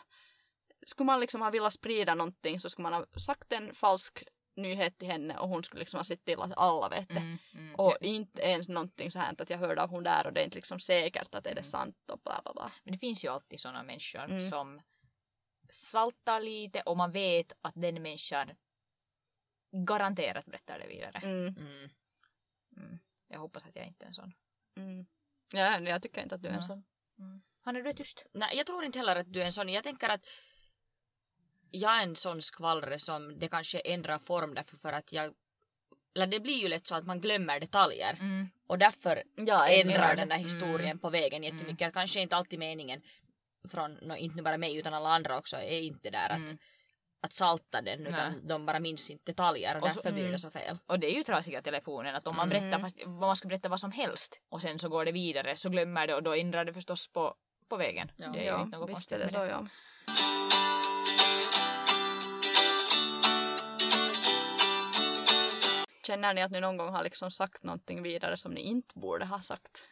[0.85, 4.23] skulle man liksom ha velat sprida någonting så skulle man ha sagt en falsk
[4.55, 7.15] nyhet till henne och hon skulle liksom ha sett till att alla vet det.
[7.15, 7.37] Mm.
[7.53, 7.75] Mm.
[7.75, 10.45] Och inte ens någonting så här att jag hörde av hon där och det är
[10.45, 11.63] inte liksom säkert att är det Mm.
[11.63, 12.71] sant och bla bla bla.
[12.83, 14.49] Men det finns ju alltid sådana människor Mm.
[14.49, 14.81] som
[15.71, 18.49] saltar lite och man vet att den människan
[19.71, 21.19] garanterat berättar det vidare.
[21.23, 21.89] Mm, Mm.
[22.77, 22.99] Mm.
[23.27, 24.33] Jag hoppas att jag inte är en sån.
[24.77, 25.05] mm.
[25.53, 26.83] Ja, jag tycker inte att du är en sån.
[27.63, 28.25] Hanna, du är tyst.
[28.33, 29.69] Nej, jag tror inte heller att du är en sån.
[29.69, 30.25] Jag tänker att
[31.71, 35.33] jag är en sån skvallrare som det kanske ändrar form därför för att jag
[36.15, 38.47] eller det blir ju lätt så att man glömmer detaljer Mm.
[38.67, 40.99] och därför Ja, ändrar den där historien Mm.
[40.99, 41.93] på vägen jättemycket.
[41.93, 43.01] Kanske inte alltid meningen
[43.69, 46.57] från, no, inte bara mig utan alla andra också, är inte där att, Mm.
[47.23, 48.41] Att salta den utan Nej.
[48.43, 50.31] de bara minns inte detaljer och, Och så- därför blir mm.
[50.31, 50.77] det så fel.
[50.85, 52.61] Och det är ju trasiga telefonen att om man Mm.
[52.69, 55.69] berättar fast man ska berätta vad som helst och sen så går det vidare så
[55.69, 57.35] glömmer det och då ändrar det förstås på,
[57.69, 58.11] på vägen.
[58.17, 58.27] Ja.
[58.27, 59.67] det är Ja, inte något visst är det så ja.
[66.07, 69.25] Känner ni att ni någon gång har liksom sagt någonting vidare som ni inte borde
[69.25, 69.83] ha sagt?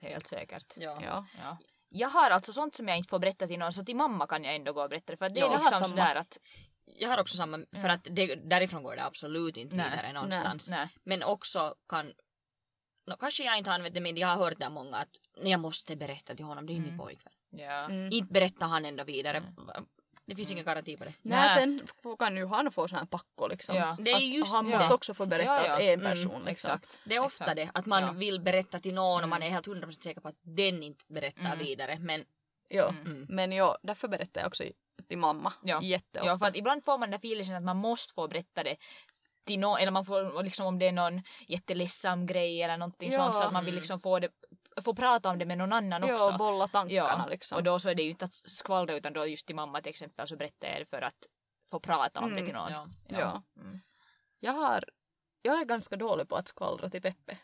[0.00, 0.74] Helt säkert.
[0.76, 0.98] Ja.
[1.04, 1.26] Ja.
[1.42, 1.58] Ja.
[1.88, 4.44] Jag har alltså sånt som jag inte får berätta till någon så till mamma kan
[4.44, 6.38] jag ändå gå och berätta det för det Ja, är jag har liksom sådär att
[6.86, 7.92] Jag har också samma, för Ja.
[7.94, 9.90] att det, därifrån går det absolut inte Nej.
[9.90, 10.70] vidare någonstans.
[10.70, 10.88] nej.
[11.04, 12.12] Men också kan,
[13.06, 15.08] no, kanske jag inte har använt det men jag har hört det av många att
[15.42, 16.98] "Nej, jag måste berätta till honom, det är ju min Mm.
[16.98, 17.32] pojkvän.
[17.50, 17.84] Ja.
[17.84, 18.12] Mm.
[18.12, 19.36] Inte berättar han ändå vidare.
[19.36, 19.84] Mm.
[20.26, 21.12] Det finns ingen garanti på det.
[21.22, 21.54] Nej, Nej.
[21.58, 23.76] sen kan ju han få sån här packo liksom.
[23.76, 23.96] Ja.
[24.00, 24.76] Det är Att just han det.
[24.76, 25.80] måste också få berätta Ja, ja.
[25.80, 26.30] en Mm, person.
[26.44, 26.46] liksom.
[26.48, 27.00] Exakt.
[27.04, 27.56] Det är ofta Exakt.
[27.74, 28.12] det, att man Ja.
[28.12, 29.30] vill berätta till någon och Mm.
[29.30, 31.58] man är helt 100% säker på att den inte berättar Mm.
[31.58, 31.98] vidare.
[31.98, 32.24] Men
[32.68, 32.88] Ja.
[32.88, 33.06] Mm.
[33.06, 34.64] mm, Men ja, därför berättar jag också
[35.08, 35.82] till mamma Ja.
[35.82, 36.26] jätteofta.
[36.30, 38.76] Ja, för att ibland får man den där feelingen att man måste få berätta det
[39.46, 43.18] till någon, eller man får liksom om det är någon jätteledsam grej eller någonting Ja.
[43.18, 44.28] sånt så att man vill liksom få det,
[44.84, 46.14] få prata om det med någon annan också.
[46.30, 47.56] Ja, bolla tankarna Ja, liksom.
[47.56, 49.90] och då så är det ju inte att skvallra utan då just till mamma till
[49.90, 51.26] exempel så berättar jag det för att
[51.70, 52.72] få prata om det Mm, till någon.
[52.72, 52.88] ja.
[53.08, 53.42] Ja.
[53.60, 53.80] Mm.
[54.40, 54.84] Jag, har,
[55.42, 57.38] jag är ganska dålig på att skvallra till Peppe.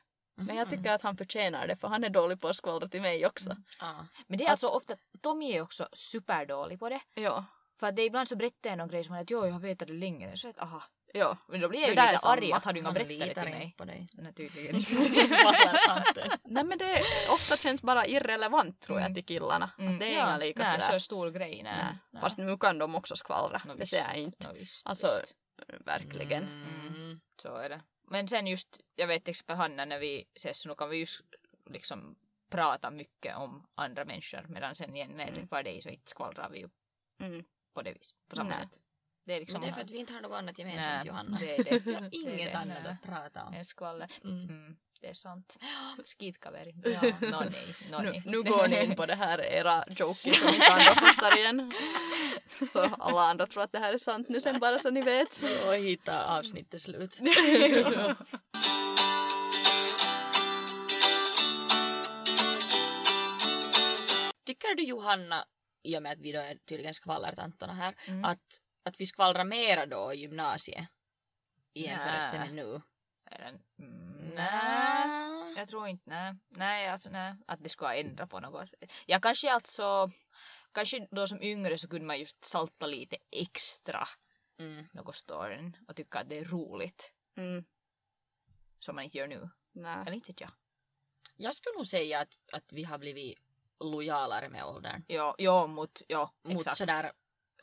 [0.47, 3.03] Men jag tycker att han förtjänar det för han är dålig på att skvallra till
[3.03, 3.57] mig också.
[3.81, 4.07] Ja.
[4.27, 7.01] Men det är alltså ofta, Tommy är också superdålig på det.
[7.15, 7.45] Ja,
[7.81, 9.61] För att det är ibland så berättar jag någon grej som att jo jag har
[9.61, 10.37] vetat det länge.
[10.37, 10.83] Så att aha.
[11.15, 11.37] ja.
[11.49, 13.35] Men då blir Så jag ju lite arg att har du inga Man berättat det
[13.43, 13.75] till mig?
[13.79, 14.09] på dig.
[14.13, 16.39] Nej tydligen inte.
[16.45, 19.15] Nej men det ofta känns bara irrelevant tror jag Mm.
[19.15, 19.71] till killarna.
[19.79, 20.99] Mm, Att det är ja, inga lika nej, sådär.
[20.99, 21.61] så stor grej.
[21.63, 21.77] Nej.
[21.77, 21.95] Nej.
[22.11, 22.21] Nej.
[22.23, 23.63] Fast nu kan de också skvallra.
[23.67, 24.49] Nå, det säger jag visst, inte.
[24.49, 25.35] nå, visst, Alltså, visst.
[25.87, 26.43] verkligen.
[26.43, 27.21] Mm.
[27.43, 27.81] Så är det.
[28.13, 30.97] Men sen just, jag vet till exempel Hanna när vi ses så nu kan vi
[31.01, 31.21] just
[31.71, 32.17] liksom
[32.51, 35.41] prata mycket om andra människor medan sen igen när jag Mm.
[35.41, 36.69] träffar dig så inte skvallrar vi ju
[37.23, 37.45] Mm.
[37.75, 38.19] på det viset.
[38.29, 38.59] På samma Nej.
[38.59, 38.83] sätt.
[39.25, 41.39] Det är liksom Men det är för att vi inte har något annat gemensamt Johanna.
[41.41, 41.71] det är det.
[41.95, 43.55] Har Det är inget det, annat att prata om.
[43.55, 44.13] En skvaller.
[44.25, 44.77] Mm.
[45.01, 45.57] Det är sant.
[46.19, 46.75] Skitkaveri.
[46.85, 47.01] Ja.
[47.31, 47.51] Nå nej,
[47.91, 48.23] Nu, nej.
[48.27, 51.73] nu går ni in på det här era jokes som inte andra fattar igen.
[52.73, 55.43] Så alla andra tror att det här är sant nu sen bara så ni vet.
[55.67, 57.21] Och hitta avsnittet slut.
[64.47, 65.45] Tycker du Johanna,
[65.83, 68.25] i och med att vi då är tydligen skvallertantorna här, Mm.
[68.25, 70.87] att, att vi skvallrar mera då i gymnasiet
[71.75, 72.81] i jämförelse med nu?
[73.31, 75.55] Eller, mm, nej.
[75.57, 76.35] Jag tror inte, nej.
[76.49, 77.35] Nej, alltså nej.
[77.47, 78.93] Att det ska ändra på något sätt.
[79.07, 80.11] Jag kanske alltså,
[80.73, 84.05] kanske då som yngre så kunde man just salta lite extra
[84.59, 84.87] Mm.
[84.93, 87.15] något storyn och tycka att det är roligt.
[87.37, 87.65] Mm.
[88.79, 89.51] Som man inte gör nu.
[89.73, 89.97] Nej.
[90.01, 90.51] Eller inte jag.
[91.37, 93.39] Jag skulle nog säga att, att vi har blivit
[93.81, 95.05] lojalare med åldern.
[95.07, 96.77] Ja, ja mot, ja, Mot exakt.
[96.77, 97.13] sådär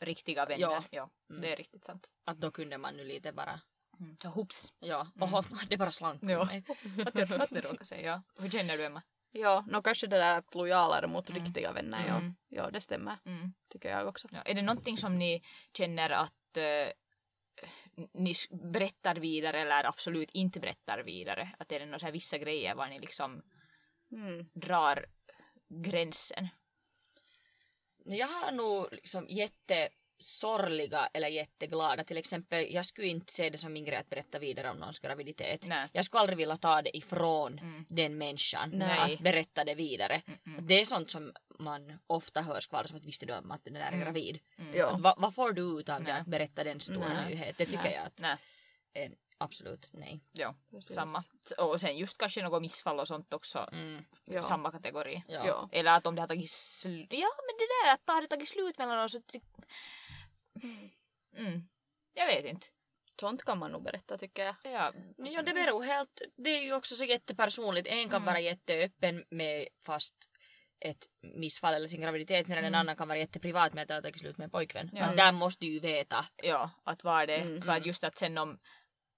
[0.00, 0.60] riktiga vänner.
[0.60, 0.84] Ja.
[0.90, 1.42] Ja, Mm.
[1.42, 2.10] det är riktigt sant.
[2.24, 3.60] Att då kunde man nu lite bara,
[4.00, 4.16] Mm.
[4.22, 4.72] Så hoops.
[4.80, 5.34] ja, Mm.
[5.34, 6.44] och det bara slank Ja.
[6.44, 6.64] mig.
[7.06, 8.22] Att det, att det råkar sig, ja.
[8.38, 9.02] Hur känner du Emma?
[9.30, 11.44] Ja, no, kanske det där att lojalare mot Mm.
[11.44, 12.08] riktiga vänner.
[12.08, 12.34] Mm.
[12.48, 12.62] Ja.
[12.64, 13.16] ja, det stämmer.
[13.24, 13.52] Mm.
[13.68, 14.28] Tycker jag också.
[14.32, 15.42] Ja, är det någonting som ni
[15.76, 16.92] känner att eh,
[18.14, 18.34] ni
[18.72, 21.54] berättar vidare eller absolut inte berättar vidare?
[21.58, 23.42] Att är det några vissa grejer var ni liksom
[24.12, 24.46] Mm.
[24.54, 25.06] drar
[25.84, 26.48] gränsen?
[28.04, 29.26] Jag har nog liksom
[30.18, 32.04] jättesorgliga eller jätteglada.
[32.04, 34.98] Till exempel, jag skulle inte se det som min grej att berätta vidare om någons
[34.98, 35.66] graviditet.
[35.66, 35.88] Nej.
[35.92, 37.84] Jag skulle aldrig vilja ta det ifrån Mm.
[37.88, 38.70] den människan.
[38.74, 39.14] Nej.
[39.14, 40.22] Att berätta det vidare.
[40.26, 43.50] Mm, mm, Det är sånt som man ofta hör skvaller som att visste du om
[43.50, 44.00] att den där är Mm.
[44.00, 44.38] gravid?
[44.58, 44.74] mm.
[44.76, 44.86] Ja.
[44.90, 47.54] Att, vad, vad får du ut av det att berätta den stora nyheten?
[47.58, 47.94] Det tycker Nej.
[47.94, 48.36] jag att Nej.
[48.94, 50.20] är absolut nej.
[50.32, 50.94] Ja, Precis.
[50.94, 51.18] samma.
[51.58, 53.68] Och sen just kanske något missfall och sånt också.
[53.72, 54.04] Mm.
[54.24, 54.42] Ja.
[54.42, 55.22] Samma kategori.
[55.28, 55.68] Ja.
[55.72, 57.06] Eller att om det har tagit slut.
[57.10, 59.16] Ja men det där att har det tagit slut mellan oss.
[59.32, 59.40] ty-
[61.36, 61.68] Mm.
[62.14, 62.66] Jag vet inte.
[63.20, 64.54] Sånt kan man nog berätta tycker jag.
[64.62, 64.92] Ja.
[65.16, 66.22] Ja, det beror helt...
[66.36, 67.86] Det är ju också så jättepersonligt.
[67.88, 68.26] En kan Mm.
[68.26, 70.14] vara jätteöppen med fast
[70.80, 72.80] ett missfall eller sin graviditet medan en Mm.
[72.80, 74.90] annan kan vara jätteprivat med att det har tagit slut med en pojkvän.
[74.92, 75.04] Ja.
[75.04, 76.24] Att där måste du ju veta.
[76.42, 77.36] ja, att vara det.
[77.40, 77.62] Mm.
[77.62, 78.58] För att just att sen om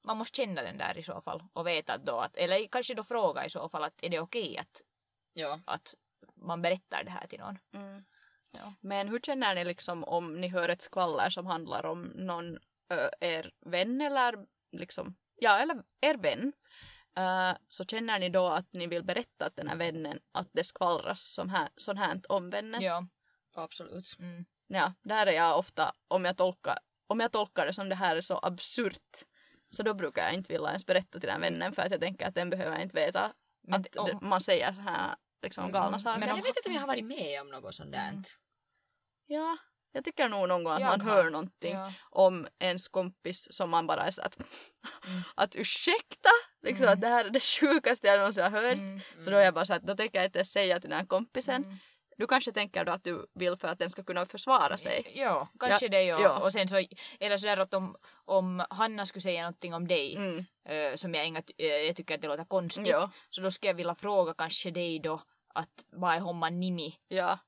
[0.05, 3.05] man måste känna den där i så fall och veta då att, eller kanske då
[3.05, 4.83] fråga i så fall att är det okej att,
[5.33, 5.61] Ja.
[5.67, 5.95] att
[6.37, 7.59] man berättar det här till någon.
[7.75, 8.05] Mm.
[8.53, 8.75] Ja.
[8.81, 12.59] Men hur känner ni liksom om ni hör ett skvaller som handlar om någon
[12.91, 14.35] ö, er vän eller
[14.73, 16.53] liksom, ja eller er vän.
[17.17, 20.65] ö, så känner ni då att ni vill berätta att den här vännen att det
[20.65, 22.83] skvallras som här, sånt här om vännen?
[22.83, 23.07] Ja.
[23.55, 24.17] Absolut.
[24.19, 24.45] Mm.
[24.67, 28.17] Ja, där är jag ofta, om jag tolkar, om jag tolkar det som det här
[28.17, 29.25] är så absurt,
[29.71, 32.29] så då brukar jag inte vilja ens berätta till den vännen för att jag tänker
[32.29, 33.33] att den behöver inte veta
[33.63, 36.21] Men, att om, man säger så här liksom galna Mm, saker.
[36.21, 38.09] Men jag vet inte om jag har varit med om något sånt där.
[38.09, 38.23] Mm.
[39.27, 39.57] Ja,
[39.93, 41.93] jag tycker nog någon gång att Jag man har- hör någonting ja.
[42.11, 44.37] om ens kompis som man bara är så att,
[45.07, 45.23] Mm.
[45.37, 46.29] att ursäkta,
[46.63, 46.93] liksom Mm.
[46.95, 48.73] att det här är det sjukaste jag någonsin har hört.
[48.79, 49.01] Mm.
[49.19, 51.07] Så då är jag bara så att då tänker jag inte säga till den här
[51.07, 51.79] kompisen.
[52.21, 55.13] Du kanske tänker då att du vill för att den ska kunna försvara sig.
[55.15, 56.21] Ja, kanske det ja.
[56.21, 56.39] ja.
[56.41, 56.77] Och sen så,
[57.21, 60.97] eller sådär att om, om Hanna skulle säga någonting om dig Mm.
[60.99, 62.87] som jag, inga, jag tycker att det låter konstigt.
[62.87, 65.21] Ja, Så då skulle jag vilja fråga kanske dig då
[65.55, 66.95] att vad är homman nimi?
[67.09, 67.39] ja,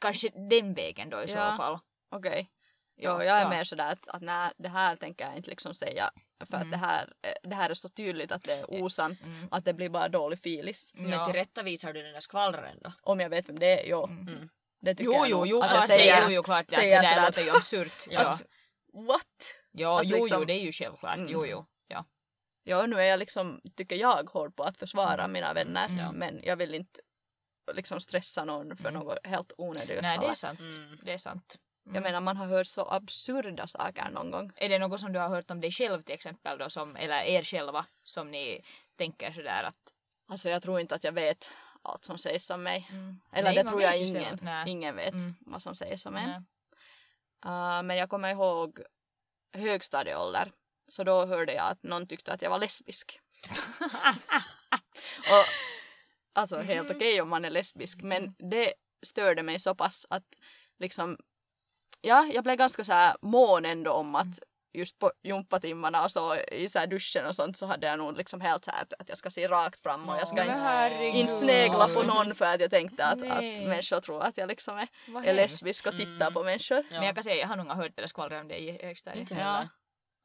[0.00, 1.56] Kanske den vägen då i så Ja.
[1.56, 1.78] fall.
[2.10, 2.50] okej.
[2.94, 3.48] Ja, Jo, jag är ja.
[3.50, 6.10] mer sådär att, att nej, det här tänker jag inte liksom säga
[6.46, 6.70] för att Mm.
[6.70, 9.48] det, här, eh, det här är så tydligt att det är osant, Mm.
[9.50, 10.92] att det blir bara dålig filis.
[10.94, 11.24] Men Ja.
[11.26, 12.92] tillrättavisar du den där skvallraren då?
[13.02, 14.04] Om jag vet vem det är, jo.
[14.04, 14.28] Mm.
[14.28, 14.48] Mm.
[14.80, 15.46] Det tycker Jo, jag jo, nog.
[15.46, 16.70] jo, att klart, jag det, säger, jo, jo, klart.
[16.70, 18.06] Säger det där låter ju absurt.
[18.10, 18.12] Ja.
[18.22, 18.28] ja.
[18.28, 18.42] att,
[19.06, 19.24] what?
[19.72, 21.16] Ja, att jo, liksom- jo, det är ju självklart.
[21.16, 21.28] Mm.
[21.32, 21.66] Jo, jo.
[21.88, 22.04] Ja.
[22.64, 25.32] Ja, nu är jag liksom, tycker jag, hård på att försvara Mm.
[25.32, 25.86] mina vänner.
[25.88, 26.16] Mm.
[26.16, 27.00] Men jag vill inte
[27.74, 28.94] liksom stressa någon för Mm.
[29.00, 30.60] något helt onödiga Nej, det är sant.
[30.60, 30.98] Mm.
[31.02, 31.56] Det är sant.
[31.88, 31.94] Mm.
[31.94, 34.52] Jag menar, man har hört så absurda saker någon gång.
[34.56, 37.22] Är det något som du har hört om dig själv till exempel då, som, eller
[37.22, 38.64] er själva, som ni
[38.96, 39.94] tänker sådär att...
[40.28, 41.50] Alltså jag tror inte att jag vet
[41.82, 42.88] allt som sägs om mig.
[42.90, 43.20] Mm.
[43.32, 44.38] Eller Nej, det tror jag ingen.
[44.66, 45.34] Ingen vet Mm.
[45.40, 46.30] vad som sägs om en.
[47.46, 48.80] Uh, men jag kommer ihåg
[49.52, 50.52] högstadieålder.
[50.88, 53.20] Så då hörde jag att någon tyckte att jag var lesbisk.
[55.18, 55.44] Och,
[56.32, 58.72] alltså helt okej om man är lesbisk men det
[59.02, 60.24] störde mig så pass att
[60.78, 61.18] liksom
[62.00, 64.38] ja, jag blev ganska så här mån ändå om att
[64.72, 68.16] just på gympatimmarna och så i så här duschen och sånt så hade jag nog
[68.16, 71.18] liksom helt så här att, att jag ska se rakt fram och jag ska inte,
[71.18, 74.78] inte snegla på någon för att jag tänkte att, att människor tror att jag liksom
[74.78, 76.32] är, Vad är lesbisk och tittar Mm.
[76.34, 76.76] på människor.
[76.78, 76.84] Ja.
[76.90, 79.20] Men jag kan säga, jag har nog hört det skvallret om dig i högstadiet.
[79.30, 79.68] Inte Ja.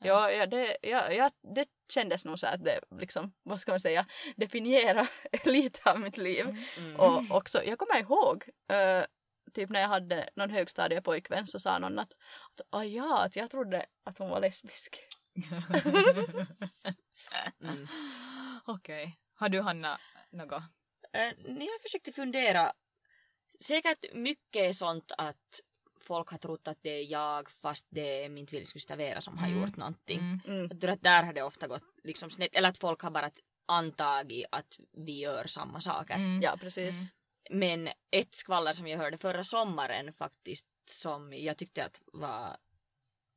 [0.05, 3.79] Ja, ja, det, ja, ja, det kändes nog så att det liksom, vad ska man
[3.79, 4.05] säga,
[4.35, 5.07] definiera
[5.45, 6.45] lite av mitt liv.
[6.49, 6.63] Mm.
[6.77, 6.95] Mm.
[7.01, 9.03] Och också, jag kommer ihåg, eh,
[9.53, 13.51] typ när jag hade någon högstadiepojkvän så sa någon att, att ah, ja, att jag
[13.51, 14.99] trodde att hon var lesbisk.
[17.63, 17.87] Mm.
[18.65, 19.15] Okej.
[19.35, 19.99] Har du Hanna
[20.31, 20.63] något?
[21.13, 22.73] Eh, Ni har försökt fundera.
[23.59, 25.59] Säkert mycket är sånt att
[26.01, 29.47] folk har trott att det är jag fast det är min tvillingsyster Vera som har
[29.47, 29.61] Mm.
[29.61, 30.19] gjort någonting.
[30.19, 30.39] Mm.
[30.47, 30.67] Mm.
[30.71, 32.55] Jag tror att där har det ofta gått liksom snett.
[32.55, 33.29] Eller att folk har bara
[33.65, 36.15] antagit att vi gör samma saker.
[36.15, 36.41] Mm.
[36.41, 37.03] Ja, precis.
[37.49, 37.59] Mm.
[37.59, 42.57] Men ett skvaller som jag hörde förra sommaren faktiskt som jag tyckte att var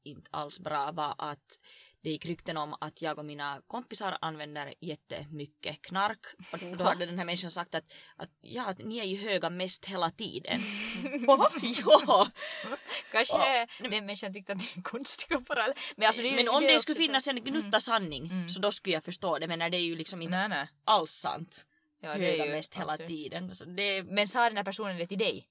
[0.04, 1.58] inte alls bra var att
[2.00, 6.26] det gick rykten om att jag och mina kompisar använder jättemycket knark.
[6.52, 6.88] Och då What?
[6.88, 7.84] hade den här människan sagt att,
[8.16, 10.60] att, ja, att ni är ju höga mest hela tiden.
[12.06, 12.26] Ja!
[13.12, 15.76] Kanske den människan tyckte att det är konstiga paralleller.
[15.96, 17.80] Men, alltså, det Men om det, också skulle finnas en gnutta Mm.
[17.80, 18.48] sanning Mm.
[18.48, 19.46] så då skulle jag förstå det.
[19.48, 20.68] Men när det är ju liksom inte Nej, nej.
[20.84, 21.66] alls sant.
[22.06, 23.08] Ja, höga ju mest hela absolut.
[23.08, 23.54] tiden.
[23.54, 25.48] Så det, Men sa den här personen det till dig?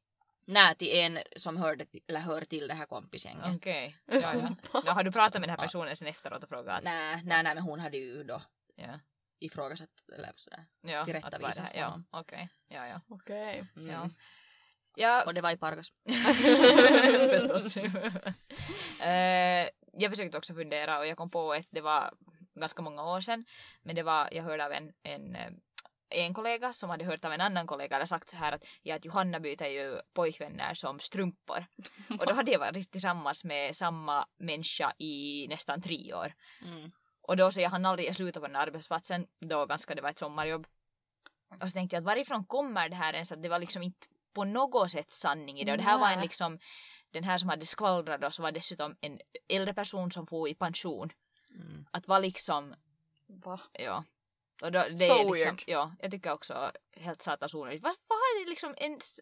[0.48, 3.56] Nej, till en som hörde eller hör till det här kompisgänget.
[3.56, 3.96] Okej.
[4.06, 4.56] Ja, ja.
[4.86, 6.84] Ja, har du pratat med den här personen sen efteråt och frågat?
[6.84, 8.42] Nej, nej, nej, men hon hade ju då
[8.76, 9.00] Ja,
[9.40, 10.66] ifrågasatt eller sådär.
[10.82, 11.66] ja Tillrättavisat?
[11.76, 12.50] Ja, okej.
[12.68, 13.02] Ja, ja.
[13.10, 13.66] Okej.
[13.76, 13.90] Mm.
[13.90, 14.10] Ja.
[14.98, 15.88] Ja, Och det var i Pargas.
[17.32, 17.78] förstås.
[19.02, 22.14] Eh, jag försökte också fundera och jag kom på att det var
[22.56, 23.46] ganska många år sedan.
[23.84, 25.52] Men det var, jag hörde av en, en, eh,
[26.22, 28.96] en kollega som hade hört av en annan kollega eller sagt så här att, ja,
[28.96, 31.66] att Johanna byter ju pojkvänner som strumpor.
[32.20, 36.34] och då hade jag varit tillsammans med samma människa i nästan tre år.
[36.62, 36.92] Mm.
[37.22, 40.10] Och då så jag hann aldrig, jag slutade på den arbetsplatsen, då ganska det var
[40.10, 40.68] ett sommarjobb.
[41.62, 44.08] Och så tänkte jag att varifrån kommer det här ens att det var liksom inte
[44.34, 45.72] på något sätt sanning i det.
[45.72, 46.60] Och det här var en liksom,
[47.12, 50.56] den här som hade skvallrat då så var dessutom en äldre person som får i
[50.56, 51.10] pension.
[51.50, 51.86] Mm.
[51.92, 52.76] Att vara liksom,
[53.28, 53.60] Va?
[53.74, 54.04] ja.
[54.62, 55.64] Och då, det So är liksom, weird.
[55.68, 57.84] ja, jag tycker också helt satans onödigt.
[57.84, 59.20] Vad vad är det liksom en s-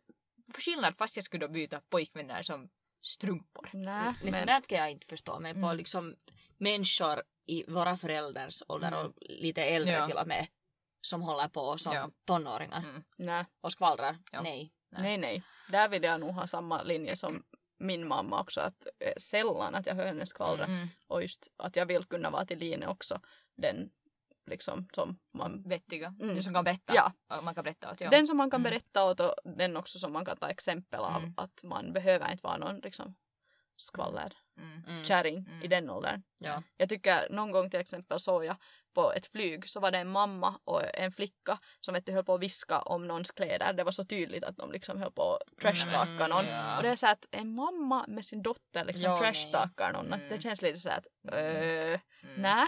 [0.54, 2.70] för skillnad fast jag skulle byta pojkvänner som
[3.02, 3.70] strumpor?
[3.74, 5.78] Nej, Men men sådant kan jag inte förstå mig på Mm.
[5.78, 6.16] liksom
[6.58, 9.00] människor i våra föräldrars ålder Mm.
[9.06, 10.08] och lite äldre Ja.
[10.08, 10.48] till och med
[11.02, 12.10] som håller på som Ja.
[12.26, 13.04] tonåringar Mm.
[13.18, 14.18] nej, och skvallrar.
[14.32, 14.42] Ja.
[14.42, 14.74] Nej.
[14.90, 15.44] nej, nej.
[15.70, 17.44] Där vill jag nog ha samma linje som
[17.78, 18.62] min mamma också.
[18.62, 20.66] Att eh, sällan att jag hör henne skvallra.
[20.66, 20.88] Mm.
[21.08, 23.22] Och just att jag vill kunna vara till linje också.
[23.56, 23.90] Den
[24.46, 25.64] liksom som man...
[25.66, 26.08] Vettiga.
[26.22, 26.34] Mm.
[26.34, 26.94] Den som kan berätta.
[26.96, 27.12] Ja.
[27.42, 28.02] Man kan berätta åt.
[28.02, 28.10] Ja.
[28.10, 28.70] Den som man kan Mm.
[28.72, 31.18] berätta åt och den också som man kan ta exempel av.
[31.18, 31.34] Mm.
[31.38, 33.16] Att man behöver inte vara någon liksom
[33.78, 34.84] skvaller Mm.
[34.88, 35.04] Mm.
[35.06, 35.64] kärring Mm.
[35.64, 36.24] i den åldern.
[36.40, 36.64] Ja.
[36.78, 38.56] Jag tycker någon gång till exempel såg jag
[38.94, 42.24] på ett flyg så var det en mamma och en flicka som vet du, höll
[42.24, 43.74] på att viska om någons kläder.
[43.74, 46.46] Det var så tydligt att de liksom höll på att trashtalka någon.
[46.46, 46.78] ja.
[46.78, 50.06] Och det är så att en mamma med sin dotter liksom Ja, trashtalkar någon.
[50.14, 50.30] Mm.
[50.30, 51.40] det känns lite så att Mm.
[51.46, 52.42] öh, Mm.
[52.42, 52.68] nej.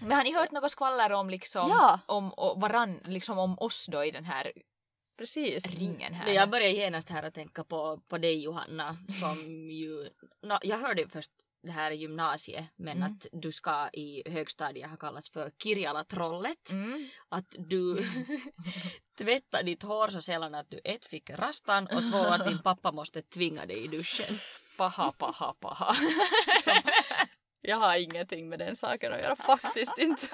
[0.00, 2.00] Men har ni hört något skvaller om liksom Ja.
[2.06, 4.52] om och varann, liksom om oss då i den här
[5.18, 5.78] Precis.
[5.78, 6.24] ringen här?
[6.26, 10.08] Nej, Jag börjar genast här att tänka på, på dig Johanna som ju...
[10.42, 11.30] Nå, jag hörde först
[11.62, 13.12] det här gymnasiet men Mm.
[13.12, 16.70] att du ska i högstadiet ha kallats för Kirjala-trollet.
[16.72, 17.08] Mm.
[17.28, 17.96] Att du
[19.18, 22.92] tvättar ditt hår så sällan att du ett fick rastan och två att din pappa
[22.92, 24.36] måste tvinga dig i duschen.
[24.76, 25.94] Paha, paha, paha.
[27.68, 30.26] Jag har ingenting med den saken att göra faktiskt inte.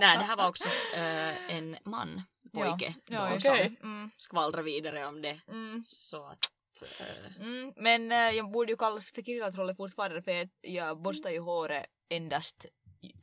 [0.00, 2.22] Nej, det här var också eh, en man,
[2.52, 3.68] pojke, Ja, då, just som okej.
[3.80, 3.84] det.
[3.86, 4.10] Mm.
[4.16, 5.40] skvallrade vidare om det.
[5.48, 5.82] Mm.
[5.86, 6.38] Så att...
[6.82, 7.72] eh, Mm.
[7.76, 11.86] Men eh, jag borde ju kallas för Kirilla-trollet fortfarande för att jag borstar ju håret
[12.10, 12.66] endast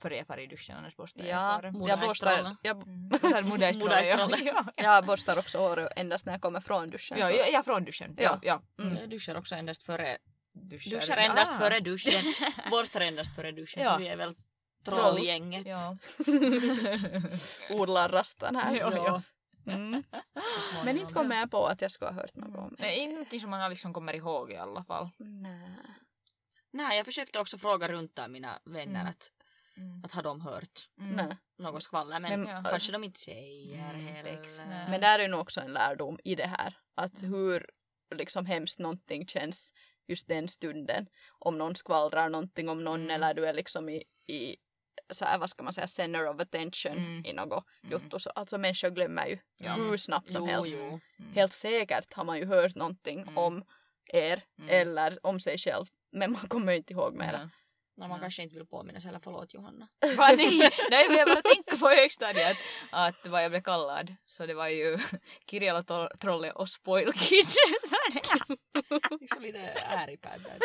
[0.01, 1.89] före jag far i duschen annars borstar jag Ja, håret.
[1.89, 3.09] jag borstar, jag, Mm.
[4.05, 4.29] Ja.
[4.45, 4.71] Ja.
[4.75, 7.17] jag borstar också håret endast när jag kommer från duschen.
[7.17, 8.15] Ja, så ja, ja, från duschen.
[8.17, 8.61] Ja, Ja.
[8.77, 8.83] ja.
[8.85, 8.97] Mm.
[8.97, 10.17] Jag duschar också endast före
[10.63, 10.91] Duschar.
[10.91, 11.57] Duschar endast Ah.
[11.57, 12.33] före duschen,
[12.71, 13.93] borstar endast före duschen Ja.
[13.93, 14.35] så vi är väl
[14.85, 15.67] trollgänget.
[15.67, 15.97] Ja.
[17.69, 18.75] Odlar rastan här.
[18.75, 19.21] Ja, ja.
[19.73, 20.03] Mm.
[20.85, 22.83] Men inte kommer jag på att jag skulle ha hört något om det.
[22.83, 25.09] Nej, ingenting som man liksom kommer ihåg i alla fall.
[25.17, 25.69] Nej.
[26.71, 29.07] Nej, jag försökte också fråga runt där mina vänner Mm.
[29.07, 29.31] att,
[29.77, 30.01] Mm.
[30.05, 31.35] att har de hört Mm.
[31.59, 34.89] Något skvaller men, Men- kanske de inte säger Mm, heller.
[34.89, 36.77] Men där är nog också en lärdom i det här.
[36.95, 37.69] Att hur
[38.15, 39.73] liksom hemskt någonting känns
[40.07, 41.07] just den stunden.
[41.39, 43.11] Om någon skvallrar någonting om någon Mm.
[43.11, 44.55] eller du är liksom i, i
[45.09, 47.25] så här, vad ska man säga, center of attention Mm.
[47.25, 47.91] i något Mm.
[47.91, 48.19] jotto.
[48.19, 49.73] Så, alltså människor glömmer ju Ja.
[49.73, 50.71] hur snabbt som Jo, helst.
[50.77, 50.87] jo.
[51.19, 51.33] Mm.
[51.35, 53.37] Helt säkert har man ju hört någonting Mm.
[53.37, 53.63] om
[54.13, 54.69] er Mm.
[54.69, 55.85] eller om sig själv.
[56.11, 57.49] Men man kommer ju inte ihåg mera.
[57.97, 58.09] Mm.
[58.09, 58.21] Nej, man Ja.
[58.21, 59.09] kanske inte vill påminna sig.
[59.09, 59.87] Eller förlåt Johanna.
[60.17, 62.57] Va, nej, nej, jag bara tänker på högstadiet
[62.91, 64.15] att vad jag blev kallad.
[64.25, 64.97] Så det var ju
[65.49, 67.45] Kirjala Tro- Trolle och Spoil Kid.
[69.21, 70.59] Liksom lite äripad där.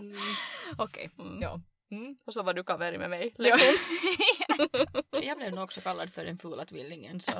[0.00, 0.16] Mm.
[0.78, 1.42] Okej, Mm.
[1.42, 1.60] ja.
[1.90, 2.16] Mm.
[2.26, 3.34] Och så var du kaveri med mig.
[3.38, 3.76] Liksom.
[5.22, 7.32] Jag blev nog också kallad för den fula tvillingen så.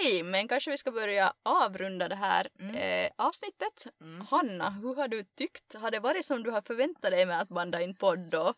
[0.00, 2.74] Okej, men kanske vi ska börja avrunda det här Mm.
[2.76, 3.86] eh, avsnittet.
[4.00, 4.26] Mm.
[4.30, 5.74] Hanna, hur har du tyckt?
[5.74, 8.54] Har det varit som du har förväntat dig med att banda in podd och...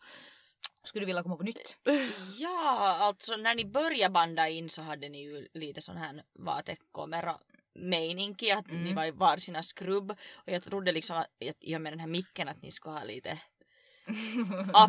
[0.83, 1.77] Skulle du vilja komma på nytt?
[2.39, 7.37] Ja, alltså när ni började banda in så hade ni ju lite sån här vatekamera
[7.75, 8.83] meininki att Mm.
[8.83, 11.27] ni var i varsina skrubb och jag trodde liksom att
[11.59, 13.39] i och med den här micken att ni skulle ha lite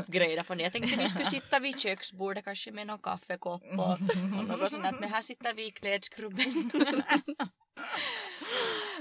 [0.00, 4.58] upgrade för jag tänkte ni skulle sitta vid köksbordet kanske med någon kaffekopp och, och
[4.58, 6.70] något sånt men här sitter vi i klädskrubben.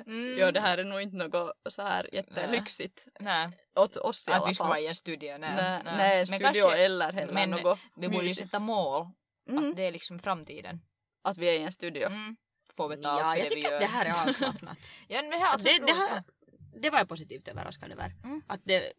[0.07, 0.39] Mm.
[0.39, 4.37] Ja, det här är nog inte något så här jättelyxigt Nej, åt oss i att
[4.37, 4.69] alla vi skulle fall.
[4.69, 5.37] vara i en studio.
[5.37, 6.19] Nej, Nej, nej.
[6.19, 9.07] en studio kanske- eller heller men något Vi borde ju sätta mål.
[9.49, 10.81] Mm, Att det är liksom framtiden.
[11.23, 12.05] att vi är i en studio.
[12.07, 12.35] Mm.
[12.77, 13.75] få betalt Ja, för jag det vi tycker gör.
[13.75, 14.93] att det här är avslappnat.
[15.07, 16.23] ja, det, här, Att det, det, här,
[16.81, 18.13] det var jag positivt överraskad över.
[18.23, 18.41] Mm.
[18.47, 18.93] Att det,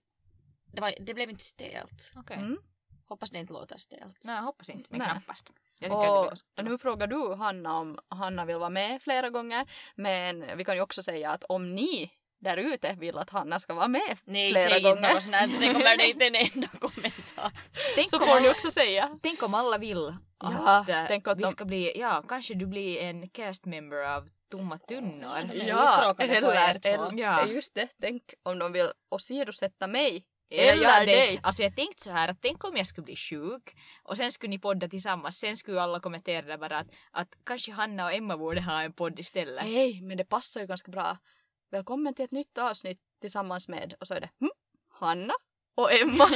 [0.73, 2.13] det, var, det blev inte stelt.
[2.15, 2.21] ja.
[2.21, 2.37] Okej.
[2.37, 2.59] Mm.
[3.09, 4.19] Hoppas det inte låter stelt.
[4.25, 5.09] Nej, jag hoppas inte, men Nej.
[5.11, 5.51] knappast.
[6.59, 9.67] Och nu frågar du Hanna om Hanna vill vara med flera gånger.
[9.95, 13.75] Men vi kan ju också säga att om ni där ute vill att Hanna ska
[13.75, 15.61] vara med Nej, flera säg inte gånger något sånt.
[15.61, 17.53] Det kommer det inte en enda kommentar.
[17.95, 19.19] Tänk så får ni också säga.
[19.23, 20.49] Tänk om alla vill Ja,
[20.81, 23.97] att eh, tänk att vi de- ska bli, ja kanske du blir en cast member
[23.97, 25.51] av Tomma tunnor.
[25.55, 27.47] Ja, er eller, eller Ja.
[27.47, 27.89] just det.
[28.01, 30.25] Tänk om de vill åsidosätta mig.
[30.53, 31.41] Eller dig.
[31.43, 34.51] Alltså jag tänkte så här att tänk om jag skulle bli sjuk och sen skulle
[34.51, 35.39] ni podda tillsammans.
[35.39, 38.93] Sen skulle alla kommentera där bara att, att kanske Hanna och Emma borde ha en
[38.93, 39.65] podd istället.
[39.65, 41.19] Nej, men det passar ju ganska bra.
[41.71, 44.51] Välkommen till ett nytt avsnitt tillsammans med, och så är det hm,
[44.91, 45.35] Hanna
[45.75, 46.29] och Emma.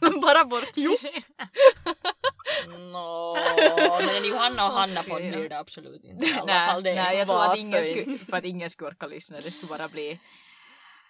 [0.22, 0.96] Bara bort jo.
[2.68, 3.36] Nå,
[4.00, 6.26] men en Johanna och Hanna podd blir det absolut inte.
[6.26, 6.94] I alla nej, fall det.
[6.94, 8.02] nej, jag tror att Varför ingen, inte?
[8.02, 9.40] skulle, för att ingen skulle orka lyssna.
[9.40, 10.20] Det skulle bara bli...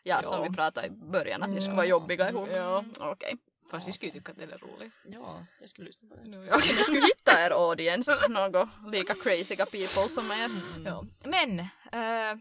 [0.02, 0.22] Ja, Ja.
[0.22, 1.76] som vi pratade i början, att ni skulle Ja.
[1.76, 2.48] vara jobbiga ihop.
[2.52, 2.84] Ja.
[3.00, 3.36] Okej.
[3.70, 4.92] Fast vi skulle tycka att det är roligt.
[5.04, 6.22] Ja, jag skulle lyssna på det.
[6.28, 10.50] Ni skulle hitta er audience, något lika crazyga people som er.
[10.84, 11.04] Ja.
[11.24, 12.38] Men, eh,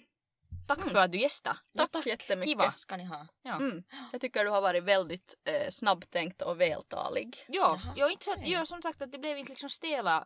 [0.67, 1.59] tack för att du gästade.
[1.91, 2.49] Tack jättemycket.
[2.49, 3.27] Kiva ska ni ha.
[3.41, 3.55] Ja.
[3.55, 3.83] Mm.
[4.11, 7.45] Jag tycker du har varit väldigt eh, snabbtänkt och vältalig.
[7.47, 8.51] Ja, jag inte så att, okej.
[8.51, 10.25] ja, som sagt att det blev inte liksom stela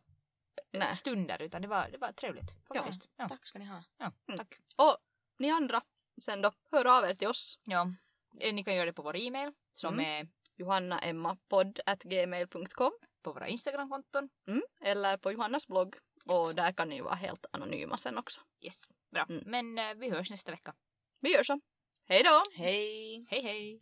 [0.74, 0.96] Nej.
[0.96, 2.52] stunder utan det var, det var trevligt.
[2.68, 3.08] Faktiskt.
[3.18, 3.30] Ja.
[3.30, 3.84] Tack ska ni ha.
[3.98, 4.38] Ja, Mm.
[4.38, 4.58] tack.
[4.76, 4.98] Och
[5.40, 5.82] ni andra,
[6.22, 7.60] sen då, hör av er till oss.
[7.64, 7.88] Ja.
[8.40, 10.06] Eh, Ni kan göra det på vår e-mail som Mm.
[10.06, 12.92] är johannaemmapodd.gmail.com
[13.24, 14.30] på våra Instagramkonton.
[14.48, 14.62] mm.
[14.84, 15.96] eller på Johannas blogg.
[16.26, 18.42] Och där kan ni ju vara helt anonyma sen också.
[18.62, 19.26] Yes, bra.
[19.30, 19.44] Mm.
[19.46, 20.74] Men eh, vi hörs nästa vecka.
[21.22, 21.60] Vi gör så.
[22.10, 22.44] Hej då!
[22.56, 23.26] Hej!
[23.30, 23.82] Hej hej!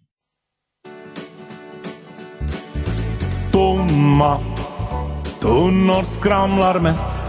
[3.52, 4.38] Tomma
[5.42, 7.24] tunnor skramlar mest.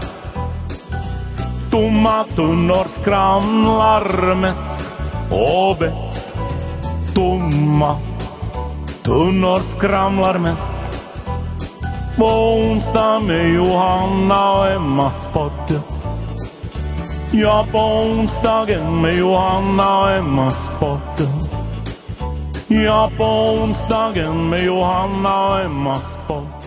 [1.71, 4.80] Tomma tunnor skramlar mest
[5.31, 6.27] och bäst.
[7.15, 7.97] Tomma
[9.03, 10.81] tunnor skramlar mest.
[12.17, 15.81] På onsdag med Johanna och Emmas podd.
[17.31, 21.29] Ja, på onsdagen med Johanna och Emmas podd.
[22.67, 26.60] Ja, på onsdagen med Johanna och Emmas podd.